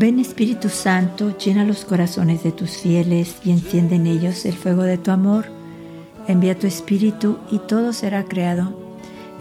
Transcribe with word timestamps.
Ven 0.00 0.18
Espíritu 0.18 0.70
Santo, 0.70 1.36
llena 1.36 1.62
los 1.62 1.84
corazones 1.84 2.42
de 2.42 2.52
tus 2.52 2.70
fieles 2.70 3.36
y 3.44 3.50
enciende 3.50 3.96
en 3.96 4.06
ellos 4.06 4.46
el 4.46 4.54
fuego 4.54 4.82
de 4.82 4.96
tu 4.96 5.10
amor. 5.10 5.44
Envía 6.26 6.58
tu 6.58 6.66
Espíritu 6.66 7.36
y 7.50 7.58
todo 7.58 7.92
será 7.92 8.24
creado 8.24 8.72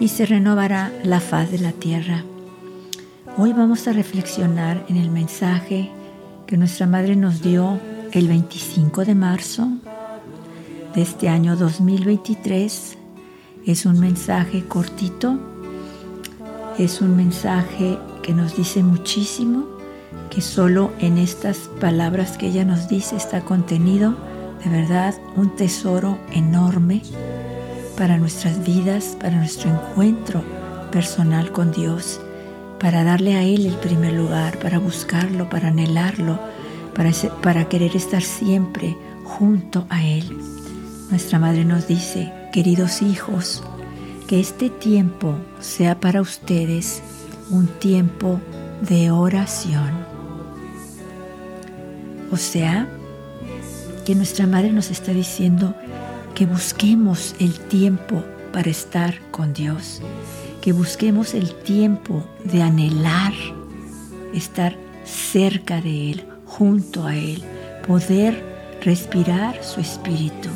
y 0.01 0.09
se 0.09 0.25
renovará 0.25 0.91
la 1.01 1.21
faz 1.21 1.49
de 1.49 1.59
la 1.59 1.71
tierra. 1.71 2.25
Hoy 3.37 3.53
vamos 3.53 3.87
a 3.87 3.93
reflexionar 3.93 4.85
en 4.89 4.97
el 4.97 5.09
mensaje 5.09 5.91
que 6.45 6.57
nuestra 6.57 6.87
Madre 6.87 7.15
nos 7.15 7.41
dio 7.41 7.79
el 8.11 8.27
25 8.27 9.05
de 9.05 9.15
marzo 9.15 9.65
de 10.93 11.03
este 11.03 11.29
año 11.29 11.55
2023. 11.55 12.97
Es 13.65 13.85
un 13.85 13.97
mensaje 13.97 14.65
cortito, 14.65 15.39
es 16.77 16.99
un 16.99 17.15
mensaje 17.15 17.97
que 18.21 18.33
nos 18.33 18.57
dice 18.57 18.83
muchísimo, 18.83 19.68
que 20.29 20.41
solo 20.41 20.91
en 20.99 21.17
estas 21.17 21.69
palabras 21.79 22.37
que 22.37 22.47
ella 22.47 22.65
nos 22.65 22.87
dice 22.87 23.15
está 23.15 23.41
contenido 23.41 24.15
de 24.63 24.69
verdad 24.69 25.15
un 25.35 25.55
tesoro 25.55 26.17
enorme 26.31 27.01
para 27.97 28.17
nuestras 28.17 28.63
vidas, 28.63 29.17
para 29.19 29.37
nuestro 29.37 29.71
encuentro 29.71 30.43
personal 30.91 31.51
con 31.51 31.71
Dios, 31.71 32.19
para 32.79 33.03
darle 33.03 33.35
a 33.35 33.43
Él 33.43 33.65
el 33.65 33.75
primer 33.75 34.13
lugar, 34.13 34.57
para 34.59 34.79
buscarlo, 34.79 35.49
para 35.49 35.69
anhelarlo, 35.69 36.39
para, 36.95 37.11
para 37.41 37.65
querer 37.67 37.95
estar 37.95 38.21
siempre 38.21 38.95
junto 39.23 39.85
a 39.89 40.03
Él. 40.03 40.37
Nuestra 41.09 41.39
Madre 41.39 41.65
nos 41.65 41.87
dice, 41.87 42.31
queridos 42.53 43.01
hijos, 43.01 43.63
que 44.27 44.39
este 44.39 44.69
tiempo 44.69 45.35
sea 45.59 45.99
para 45.99 46.21
ustedes 46.21 47.01
un 47.49 47.67
tiempo 47.67 48.39
de 48.81 49.11
oración. 49.11 50.18
O 52.31 52.37
sea, 52.37 52.87
que 54.05 54.15
nuestra 54.15 54.47
Madre 54.47 54.71
nos 54.71 54.91
está 54.91 55.11
diciendo 55.11 55.75
que 56.35 56.45
busquemos 56.45 57.35
el 57.39 57.59
tiempo 57.59 58.23
para 58.51 58.69
estar 58.69 59.19
con 59.31 59.53
Dios, 59.53 60.01
que 60.61 60.71
busquemos 60.71 61.33
el 61.33 61.53
tiempo 61.53 62.23
de 62.43 62.61
anhelar 62.61 63.33
estar 64.33 64.75
cerca 65.05 65.81
de 65.81 66.11
Él, 66.11 66.23
junto 66.45 67.05
a 67.05 67.15
Él, 67.15 67.43
poder 67.87 68.43
respirar 68.81 69.63
su 69.63 69.81
espíritu. 69.81 70.49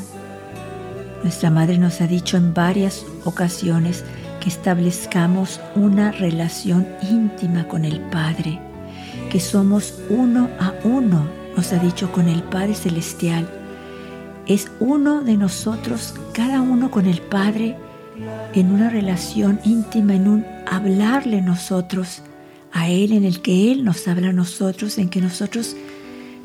Nuestra 1.24 1.50
Madre 1.50 1.78
nos 1.78 2.02
ha 2.02 2.08
dicho 2.08 2.38
en 2.38 2.54
varias 2.54 3.06
ocasiones 3.24 4.04
que 4.40 4.50
establezcamos 4.50 5.62
una 5.76 6.12
relación 6.12 6.88
íntima 7.02 7.68
con 7.68 7.86
el 7.86 8.00
Padre, 8.02 8.60
que 9.32 9.40
somos 9.40 10.00
uno 10.10 10.50
a 10.60 10.74
uno, 10.84 11.28
nos 11.56 11.74
ha 11.74 11.80
dicho 11.80 12.12
con 12.12 12.28
el 12.28 12.44
Padre 12.44 12.76
Celestial. 12.76 13.50
Es 14.46 14.72
uno 14.80 15.22
de 15.22 15.38
nosotros, 15.38 16.16
cada 16.34 16.62
uno 16.62 16.92
con 16.92 17.06
el 17.06 17.22
Padre, 17.22 17.78
en 18.54 18.72
una 18.72 18.90
relación 18.90 19.60
íntima, 19.64 20.16
en 20.16 20.28
un 20.28 20.46
hablarle 20.70 21.42
nosotros 21.42 22.22
a 22.72 22.90
Él, 22.90 23.14
en 23.14 23.24
el 23.24 23.42
que 23.42 23.72
Él 23.72 23.84
nos 23.84 24.08
habla 24.08 24.30
a 24.30 24.34
nosotros, 24.34 24.98
en 24.98 25.10
que 25.10 25.22
nosotros 25.22 25.76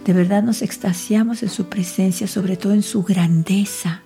de 0.04 0.12
verdad 0.12 0.42
nos 0.42 0.62
extasiamos 0.62 1.42
en 1.42 1.48
su 1.48 1.66
presencia, 1.68 2.26
sobre 2.26 2.56
todo 2.56 2.72
en 2.72 2.82
su 2.82 3.02
grandeza 3.02 4.02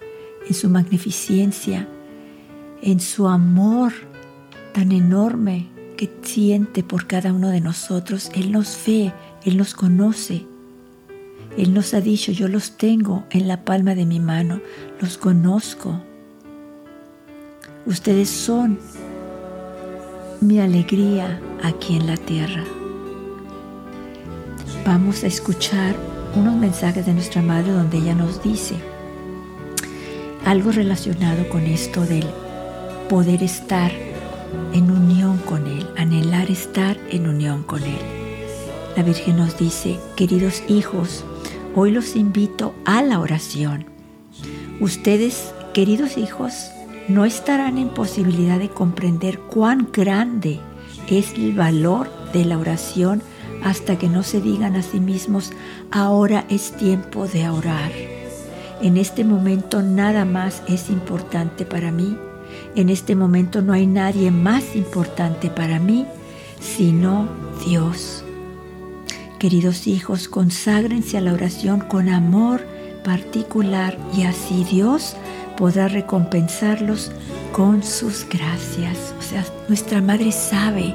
en 0.49 0.55
su 0.55 0.69
magnificencia, 0.69 1.89
en 2.83 3.01
su 3.01 3.29
amor 3.29 3.93
tan 4.73 4.93
enorme 4.93 5.69
que 5.97 6.11
siente 6.23 6.83
por 6.83 7.07
cada 7.07 7.33
uno 7.33 7.49
de 7.49 7.61
nosotros. 7.61 8.31
Él 8.35 8.53
nos 8.53 8.79
ve, 8.87 9.13
Él 9.45 9.57
nos 9.57 9.75
conoce. 9.75 10.47
Él 11.57 11.75
nos 11.75 11.93
ha 11.93 12.01
dicho, 12.01 12.33
yo 12.33 12.49
los 12.49 12.77
tengo 12.79 13.25
en 13.31 13.47
la 13.47 13.65
palma 13.65 13.95
de 13.95 14.07
mi 14.07 14.21
mano, 14.21 14.61
los 15.01 15.19
conozco. 15.19 16.01
Ustedes 17.85 18.31
son 18.31 18.79
mi 20.41 20.61
alegría 20.61 21.41
aquí 21.63 21.97
en 21.97 22.07
la 22.07 22.17
tierra. 22.17 22.65
Vamos 24.87 25.25
a 25.25 25.27
escuchar 25.27 25.95
unos 26.35 26.57
mensajes 26.57 27.07
de 27.07 27.13
nuestra 27.13 27.43
Madre 27.43 27.73
donde 27.73 27.99
ella 27.99 28.15
nos 28.15 28.43
dice, 28.43 28.77
algo 30.45 30.73
relacionado 30.73 31.49
con 31.49 31.67
esto 31.67 32.05
del 32.05 32.25
poder 33.09 33.43
estar 33.43 33.93
en 34.73 34.91
unión 34.91 35.37
con 35.39 35.67
Él, 35.67 35.87
anhelar 35.97 36.51
estar 36.51 36.97
en 37.11 37.29
unión 37.29 37.63
con 37.63 37.83
Él. 37.83 37.99
La 38.97 39.03
Virgen 39.03 39.37
nos 39.37 39.59
dice, 39.59 39.99
queridos 40.17 40.63
hijos, 40.69 41.25
hoy 41.75 41.91
los 41.91 42.17
invito 42.17 42.75
a 42.85 43.03
la 43.03 43.21
oración. 43.21 43.87
Ustedes, 44.81 45.53
queridos 45.75 46.17
hijos, 46.17 46.71
no 47.09 47.25
estarán 47.25 47.79
en 47.79 47.89
posibilidad 47.89 48.59
de 48.59 48.69
comprender 48.69 49.39
cuán 49.39 49.89
grande 49.93 50.61
es 51.09 51.35
el 51.35 51.55
valor 51.55 52.11
de 52.33 52.45
la 52.45 52.59
oración 52.59 53.23
hasta 53.65 53.99
que 53.99 54.09
no 54.09 54.23
se 54.23 54.41
digan 54.41 54.77
a 54.77 54.83
sí 54.83 54.99
mismos, 54.99 55.53
ahora 55.91 56.45
es 56.49 56.73
tiempo 56.73 57.29
de 57.29 57.49
orar. 57.49 57.93
En 58.81 58.97
este 58.97 59.25
momento 59.25 59.83
nada 59.83 60.25
más 60.25 60.63
es 60.67 60.91
importante 60.91 61.65
para 61.65 61.93
mí. 61.93 62.17
En 62.75 62.89
este 62.89 63.15
momento 63.15 63.63
no 63.63 63.73
hay 63.73 63.87
nadie 63.87 64.31
más 64.31 64.75
importante 64.75 65.49
para 65.49 65.79
mí 65.79 66.07
sino 66.63 67.29
Dios. 67.67 68.25
Queridos 69.43 69.89
hijos, 69.89 70.29
conságrense 70.29 71.19
a 71.19 71.21
la 71.21 71.33
oración 71.33 71.81
con 71.81 72.09
amor 72.09 72.65
particular 73.03 73.99
y 74.17 74.23
así 74.23 74.63
Dios 74.63 75.17
podrá 75.57 75.89
recompensarlos 75.89 77.11
con 77.51 77.83
sus 77.83 78.25
gracias. 78.29 79.13
O 79.19 79.21
sea, 79.21 79.45
nuestra 79.67 80.01
madre 80.01 80.31
sabe 80.31 80.95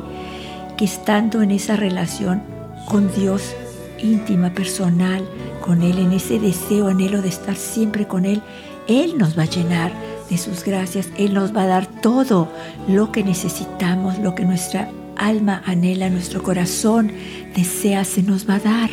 que 0.78 0.85
estando 0.85 1.41
en 1.41 1.52
esa 1.52 1.75
relación 1.75 2.41
con 2.85 3.13
Dios 3.13 3.53
íntima, 4.02 4.53
personal, 4.53 5.28
con 5.59 5.81
Él, 5.81 6.00
en 6.00 6.14
ese 6.14 6.40
deseo, 6.40 6.88
anhelo 6.88 7.22
de 7.22 7.28
estar 7.28 7.58
siempre 7.58 8.08
con 8.08 8.24
Él, 8.24 8.41
Él 8.88 9.18
nos 9.18 9.38
va 9.38 9.44
a 9.44 9.47
llenar 9.47 9.91
de 10.29 10.38
sus 10.38 10.64
gracias, 10.64 11.09
Él 11.18 11.34
nos 11.34 11.53
va 11.53 11.64
a 11.64 11.68
dar 11.68 11.85
todo 11.85 12.47
lo 12.88 13.12
que 13.12 13.25
necesitamos, 13.25 14.18
lo 14.19 14.35
que 14.35 14.46
nuestra 14.46 14.90
alma 15.17 15.61
anhela, 15.66 16.09
nuestro 16.09 16.44
corazón 16.44 17.11
desea, 17.55 18.05
se 18.05 18.23
nos 18.23 18.50
va 18.50 18.55
a 18.55 18.59
dar 18.59 18.89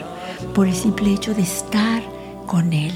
por 0.54 0.66
el 0.66 0.74
simple 0.74 1.12
hecho 1.12 1.34
de 1.34 1.42
estar 1.42 2.02
con 2.46 2.72
Él. 2.72 2.92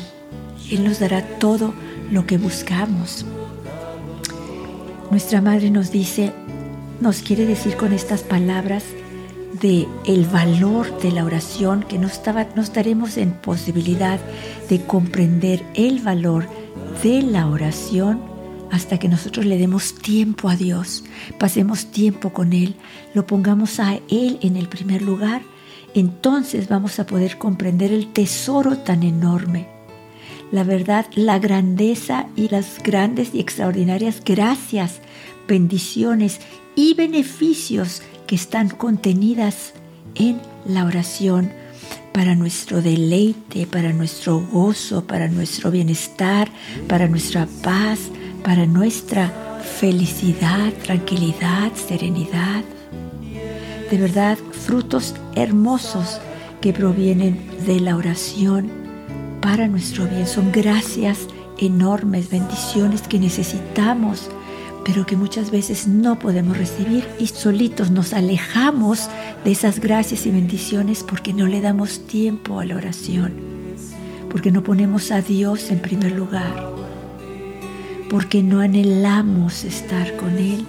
Él 0.70 0.84
nos 0.84 1.00
dará 1.00 1.22
todo 1.38 1.74
lo 2.10 2.26
que 2.26 2.38
buscamos. 2.38 3.24
Nuestra 5.10 5.40
Madre 5.40 5.70
nos 5.70 5.90
dice, 5.90 6.32
nos 7.00 7.22
quiere 7.22 7.46
decir 7.46 7.76
con 7.76 7.92
estas 7.92 8.22
palabras, 8.22 8.84
de 9.60 9.88
el 10.04 10.26
valor 10.26 11.00
de 11.00 11.10
la 11.10 11.24
oración, 11.24 11.82
que 11.82 11.98
no, 11.98 12.06
estaba, 12.06 12.46
no 12.54 12.62
estaremos 12.62 13.16
en 13.16 13.32
posibilidad 13.32 14.20
de 14.68 14.82
comprender 14.82 15.64
el 15.74 16.00
valor 16.00 16.46
de 17.02 17.22
la 17.22 17.48
oración 17.48 18.20
hasta 18.70 18.98
que 18.98 19.08
nosotros 19.08 19.46
le 19.46 19.58
demos 19.58 19.94
tiempo 19.94 20.48
a 20.48 20.56
Dios, 20.56 21.04
pasemos 21.38 21.86
tiempo 21.86 22.32
con 22.32 22.52
Él, 22.52 22.74
lo 23.14 23.26
pongamos 23.26 23.80
a 23.80 24.00
Él 24.10 24.38
en 24.42 24.56
el 24.56 24.68
primer 24.68 25.02
lugar, 25.02 25.42
entonces 25.94 26.68
vamos 26.68 26.98
a 26.98 27.06
poder 27.06 27.38
comprender 27.38 27.92
el 27.92 28.12
tesoro 28.12 28.78
tan 28.78 29.02
enorme. 29.02 29.68
La 30.50 30.64
verdad, 30.64 31.06
la 31.14 31.38
grandeza 31.38 32.26
y 32.36 32.48
las 32.48 32.82
grandes 32.82 33.34
y 33.34 33.40
extraordinarias 33.40 34.22
gracias, 34.24 35.00
bendiciones 35.46 36.40
y 36.74 36.94
beneficios 36.94 38.02
que 38.26 38.34
están 38.34 38.68
contenidas 38.68 39.72
en 40.14 40.40
la 40.66 40.84
oración 40.84 41.52
para 42.12 42.34
nuestro 42.34 42.82
deleite, 42.82 43.66
para 43.66 43.92
nuestro 43.92 44.40
gozo, 44.40 45.06
para 45.06 45.28
nuestro 45.28 45.70
bienestar, 45.70 46.50
para 46.88 47.08
nuestra 47.08 47.46
paz, 47.62 48.10
para 48.42 48.66
nuestra 48.66 49.60
felicidad, 49.78 50.72
tranquilidad, 50.82 51.72
serenidad. 51.74 52.64
De 53.90 53.98
verdad, 53.98 54.38
frutos 54.52 55.14
hermosos 55.34 56.20
que 56.60 56.72
provienen 56.72 57.40
de 57.66 57.80
la 57.80 57.96
oración 57.96 58.70
para 59.40 59.68
nuestro 59.68 60.06
bien. 60.06 60.26
Son 60.26 60.52
gracias 60.52 61.26
enormes, 61.58 62.30
bendiciones 62.30 63.02
que 63.02 63.18
necesitamos 63.18 64.30
pero 64.88 65.04
que 65.04 65.16
muchas 65.16 65.50
veces 65.50 65.86
no 65.86 66.18
podemos 66.18 66.56
recibir 66.56 67.06
y 67.18 67.26
solitos 67.26 67.90
nos 67.90 68.14
alejamos 68.14 69.10
de 69.44 69.50
esas 69.50 69.80
gracias 69.80 70.24
y 70.24 70.30
bendiciones 70.30 71.02
porque 71.02 71.34
no 71.34 71.46
le 71.46 71.60
damos 71.60 72.06
tiempo 72.06 72.58
a 72.58 72.64
la 72.64 72.74
oración, 72.74 73.34
porque 74.30 74.50
no 74.50 74.62
ponemos 74.62 75.10
a 75.10 75.20
Dios 75.20 75.70
en 75.70 75.80
primer 75.80 76.12
lugar, 76.12 76.77
porque 78.08 78.42
no 78.42 78.60
anhelamos 78.60 79.64
estar 79.64 80.16
con 80.16 80.38
Él, 80.38 80.66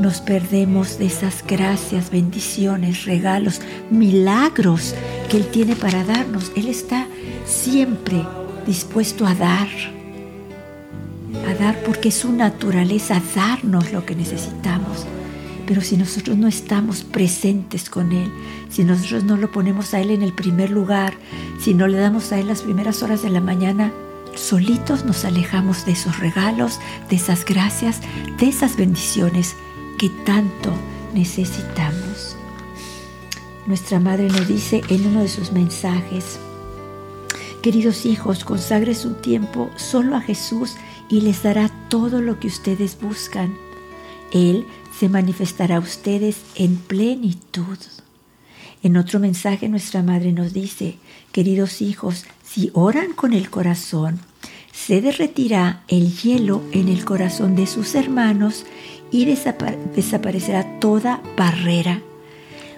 nos 0.00 0.20
perdemos 0.20 0.98
de 0.98 1.06
esas 1.06 1.44
gracias, 1.46 2.10
bendiciones, 2.10 3.04
regalos, 3.04 3.60
milagros 3.90 4.94
que 5.28 5.36
Él 5.36 5.46
tiene 5.46 5.76
para 5.76 6.04
darnos. 6.04 6.50
Él 6.56 6.68
está 6.68 7.06
siempre 7.44 8.24
dispuesto 8.66 9.26
a 9.26 9.34
dar, 9.34 9.68
a 11.46 11.54
dar 11.54 11.78
porque 11.84 12.08
es 12.08 12.16
su 12.16 12.32
naturaleza 12.32 13.22
darnos 13.34 13.92
lo 13.92 14.04
que 14.04 14.16
necesitamos. 14.16 15.06
Pero 15.66 15.80
si 15.80 15.96
nosotros 15.96 16.36
no 16.36 16.48
estamos 16.48 17.04
presentes 17.04 17.88
con 17.88 18.12
Él, 18.12 18.30
si 18.68 18.84
nosotros 18.84 19.24
no 19.24 19.36
lo 19.36 19.50
ponemos 19.50 19.94
a 19.94 20.00
Él 20.00 20.10
en 20.10 20.22
el 20.22 20.32
primer 20.32 20.70
lugar, 20.70 21.14
si 21.60 21.72
no 21.72 21.86
le 21.86 21.98
damos 21.98 22.32
a 22.32 22.38
Él 22.38 22.48
las 22.48 22.62
primeras 22.62 23.02
horas 23.02 23.22
de 23.22 23.30
la 23.30 23.40
mañana, 23.40 23.92
solitos 24.36 25.04
nos 25.04 25.24
alejamos 25.24 25.86
de 25.86 25.92
esos 25.92 26.18
regalos, 26.18 26.80
de 27.08 27.16
esas 27.16 27.44
gracias, 27.44 28.00
de 28.38 28.48
esas 28.48 28.76
bendiciones 28.76 29.56
que 29.98 30.08
tanto 30.24 30.72
necesitamos. 31.12 32.36
Nuestra 33.66 33.98
madre 33.98 34.28
nos 34.28 34.46
dice 34.46 34.82
en 34.88 35.06
uno 35.06 35.20
de 35.22 35.28
sus 35.28 35.52
mensajes, 35.52 36.38
queridos 37.62 38.04
hijos, 38.04 38.44
consagre 38.44 38.94
su 38.94 39.14
tiempo 39.14 39.70
solo 39.76 40.16
a 40.16 40.20
Jesús 40.20 40.76
y 41.08 41.22
les 41.22 41.42
dará 41.42 41.70
todo 41.88 42.20
lo 42.20 42.38
que 42.38 42.48
ustedes 42.48 42.98
buscan. 43.00 43.56
Él 44.32 44.66
se 44.98 45.08
manifestará 45.08 45.76
a 45.76 45.80
ustedes 45.80 46.36
en 46.56 46.76
plenitud. 46.76 47.78
En 48.82 48.98
otro 48.98 49.18
mensaje 49.18 49.68
nuestra 49.70 50.02
madre 50.02 50.32
nos 50.32 50.52
dice, 50.52 50.98
queridos 51.32 51.80
hijos, 51.80 52.26
si 52.54 52.70
oran 52.72 53.14
con 53.14 53.32
el 53.32 53.50
corazón, 53.50 54.20
se 54.72 55.00
derretirá 55.00 55.82
el 55.88 56.16
hielo 56.16 56.62
en 56.70 56.86
el 56.86 57.04
corazón 57.04 57.56
de 57.56 57.66
sus 57.66 57.96
hermanos 57.96 58.64
y 59.10 59.24
desaparecerá 59.24 60.78
toda 60.78 61.20
barrera. 61.36 62.00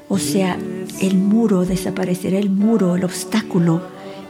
O 0.08 0.16
sea, 0.16 0.56
el 1.02 1.18
muro, 1.18 1.66
desaparecerá 1.66 2.38
el 2.38 2.48
muro, 2.48 2.96
el 2.96 3.04
obstáculo 3.04 3.82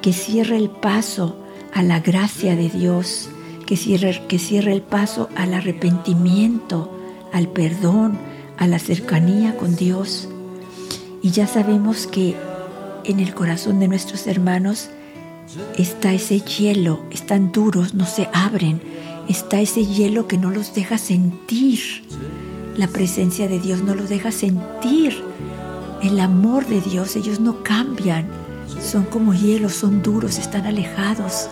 que 0.02 0.12
cierra 0.12 0.56
el 0.56 0.68
paso 0.68 1.36
a 1.72 1.84
la 1.84 2.00
gracia 2.00 2.56
de 2.56 2.68
Dios, 2.68 3.28
que 3.66 3.76
cierra, 3.76 4.26
que 4.26 4.40
cierra 4.40 4.72
el 4.72 4.82
paso 4.82 5.28
al 5.36 5.54
arrepentimiento, 5.54 6.90
al 7.32 7.46
perdón, 7.46 8.18
a 8.58 8.66
la 8.66 8.80
cercanía 8.80 9.56
con 9.56 9.76
Dios. 9.76 10.28
Y 11.22 11.30
ya 11.30 11.46
sabemos 11.46 12.08
que 12.08 12.34
en 13.04 13.20
el 13.20 13.32
corazón 13.32 13.78
de 13.78 13.86
nuestros 13.86 14.26
hermanos 14.26 14.90
está 15.76 16.12
ese 16.12 16.40
hielo, 16.40 17.00
están 17.10 17.52
duros, 17.52 17.94
no 17.94 18.06
se 18.06 18.28
abren, 18.32 18.80
está 19.28 19.60
ese 19.60 19.84
hielo 19.84 20.26
que 20.26 20.38
no 20.38 20.50
los 20.50 20.74
deja 20.74 20.98
sentir. 20.98 21.80
La 22.76 22.88
presencia 22.88 23.48
de 23.48 23.58
Dios, 23.58 23.82
no 23.82 23.94
los 23.94 24.08
deja 24.08 24.30
sentir. 24.30 25.22
El 26.02 26.20
amor 26.20 26.66
de 26.66 26.80
Dios, 26.80 27.16
ellos 27.16 27.40
no 27.40 27.62
cambian, 27.62 28.26
son 28.80 29.04
como 29.04 29.32
hielo, 29.32 29.70
son 29.70 30.02
duros, 30.02 30.38
están 30.38 30.66
alejados, 30.66 31.48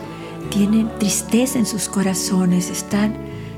tienen 0.51 0.91
tristeza 0.99 1.59
en 1.59 1.67
sus 1.67 1.89
corazones, 1.89 2.71
están 2.71 3.15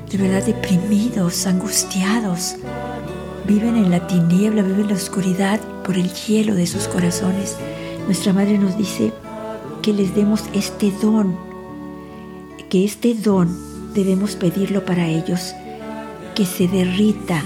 de 0.09 0.17
verdad 0.17 0.45
deprimidos, 0.45 1.45
angustiados, 1.45 2.55
viven 3.45 3.75
en 3.75 3.91
la 3.91 4.07
tiniebla, 4.07 4.61
viven 4.61 4.81
en 4.81 4.87
la 4.87 4.93
oscuridad 4.93 5.59
por 5.83 5.97
el 5.97 6.09
hielo 6.11 6.55
de 6.55 6.67
sus 6.67 6.87
corazones. 6.87 7.57
Nuestra 8.05 8.31
Madre 8.31 8.57
nos 8.57 8.77
dice, 8.77 9.11
que 9.87 9.93
les 9.93 10.13
demos 10.13 10.43
este 10.53 10.91
don, 11.01 11.37
que 12.69 12.83
este 12.83 13.13
don 13.13 13.93
debemos 13.93 14.35
pedirlo 14.35 14.83
para 14.83 15.07
ellos, 15.07 15.53
que 16.35 16.45
se 16.45 16.67
derrita 16.67 17.41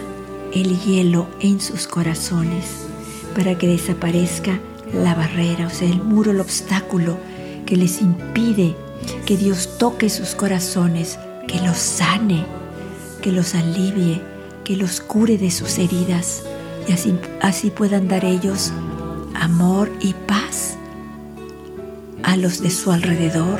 el 0.51 0.75
hielo 0.79 1.27
en 1.39 1.61
sus 1.61 1.85
corazones, 1.85 2.88
para 3.35 3.59
que 3.59 3.67
desaparezca 3.67 4.59
la 4.91 5.13
barrera, 5.13 5.67
o 5.67 5.69
sea, 5.69 5.88
el 5.88 6.01
muro, 6.01 6.31
el 6.31 6.39
obstáculo 6.39 7.15
que 7.67 7.77
les 7.77 8.01
impide 8.01 8.75
que 9.27 9.37
Dios 9.37 9.77
toque 9.77 10.09
sus 10.09 10.33
corazones, 10.33 11.19
que 11.47 11.61
los 11.61 11.77
sane, 11.77 12.44
que 13.21 13.31
los 13.31 13.53
alivie, 13.53 14.19
que 14.63 14.77
los 14.77 14.99
cure 14.99 15.37
de 15.37 15.51
sus 15.51 15.77
heridas 15.77 16.41
y 16.87 16.94
así, 16.94 17.13
así 17.39 17.69
puedan 17.69 18.07
dar 18.07 18.25
ellos 18.25 18.73
amor 19.35 19.91
y 19.99 20.15
paz 20.25 20.79
a 22.31 22.38
los 22.38 22.62
de 22.62 22.69
su 22.69 22.94
alrededor 22.94 23.60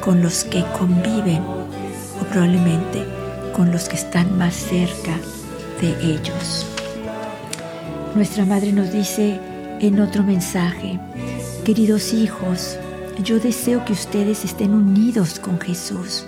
con 0.00 0.22
los 0.22 0.44
que 0.44 0.64
conviven 0.78 1.42
o 1.42 2.24
probablemente 2.30 3.04
con 3.54 3.70
los 3.70 3.90
que 3.90 3.96
están 3.96 4.38
más 4.38 4.54
cerca 4.54 5.18
de 5.82 5.90
ellos. 6.14 6.66
Nuestra 8.14 8.46
madre 8.46 8.72
nos 8.72 8.90
dice 8.90 9.38
en 9.80 10.00
otro 10.00 10.22
mensaje, 10.22 10.98
queridos 11.66 12.14
hijos, 12.14 12.78
yo 13.22 13.38
deseo 13.38 13.84
que 13.84 13.92
ustedes 13.92 14.46
estén 14.46 14.72
unidos 14.72 15.38
con 15.38 15.60
Jesús, 15.60 16.24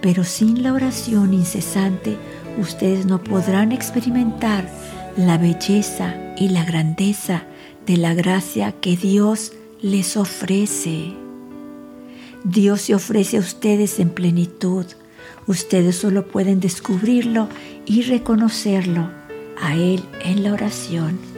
pero 0.00 0.24
sin 0.24 0.64
la 0.64 0.72
oración 0.72 1.34
incesante 1.34 2.18
ustedes 2.58 3.06
no 3.06 3.22
podrán 3.22 3.70
experimentar 3.70 4.68
la 5.16 5.38
belleza 5.38 6.16
y 6.36 6.48
la 6.48 6.64
grandeza 6.64 7.44
de 7.86 7.96
la 7.96 8.12
gracia 8.12 8.72
que 8.72 8.96
Dios 8.96 9.52
les 9.82 10.16
ofrece. 10.16 11.12
Dios 12.44 12.82
se 12.82 12.94
ofrece 12.94 13.36
a 13.36 13.40
ustedes 13.40 13.98
en 13.98 14.10
plenitud. 14.10 14.86
Ustedes 15.46 15.96
solo 15.96 16.28
pueden 16.28 16.60
descubrirlo 16.60 17.48
y 17.84 18.02
reconocerlo 18.02 19.10
a 19.60 19.76
Él 19.76 20.02
en 20.24 20.44
la 20.44 20.52
oración. 20.52 21.31